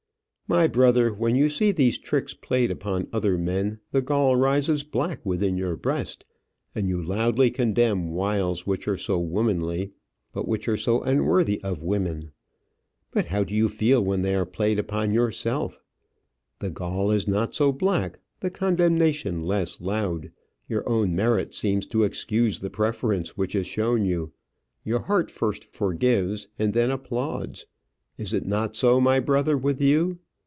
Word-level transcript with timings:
My 0.47 0.67
brother, 0.67 1.13
when 1.13 1.37
you 1.37 1.47
see 1.47 1.71
these 1.71 1.97
tricks 1.97 2.33
played 2.33 2.71
upon 2.71 3.07
other 3.13 3.37
men, 3.37 3.79
the 3.93 4.01
gall 4.01 4.35
rises 4.35 4.83
black 4.83 5.25
within 5.25 5.55
your 5.55 5.77
breast, 5.77 6.25
and 6.75 6.89
you 6.89 7.01
loudly 7.01 7.49
condemn 7.49 8.09
wiles 8.09 8.67
which 8.67 8.85
are 8.85 8.97
so 8.97 9.17
womanly, 9.17 9.93
but 10.33 10.49
which 10.49 10.67
are 10.67 10.75
so 10.75 11.03
unworthy 11.03 11.63
of 11.63 11.81
women. 11.83 12.31
But 13.11 13.27
how 13.27 13.45
do 13.45 13.53
you 13.55 13.69
feel 13.69 14.03
when 14.03 14.23
they 14.23 14.35
are 14.35 14.45
played 14.45 14.77
upon 14.77 15.13
yourself? 15.13 15.79
The 16.59 16.69
gall 16.69 17.11
is 17.11 17.29
not 17.29 17.55
so 17.55 17.71
black, 17.71 18.19
the 18.41 18.51
condemnation 18.51 19.43
less 19.43 19.79
loud; 19.79 20.31
your 20.67 20.83
own 20.89 21.15
merit 21.15 21.53
seems 21.53 21.85
to 21.85 22.03
excuse 22.03 22.59
the 22.59 22.69
preference 22.69 23.37
which 23.37 23.55
is 23.55 23.67
shown 23.67 24.03
you; 24.03 24.33
your 24.83 24.99
heart 24.99 25.31
first 25.31 25.63
forgives 25.63 26.49
and 26.59 26.73
then 26.73 26.91
applauds. 26.91 27.67
Is 28.17 28.33
it 28.33 28.45
not 28.45 28.75
so, 28.75 28.99
my 28.99 29.21
brother, 29.21 29.57
with 29.57 29.79
you? 29.79 30.19